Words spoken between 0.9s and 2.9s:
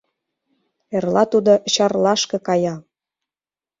Эрла тудо Чарлашке кая.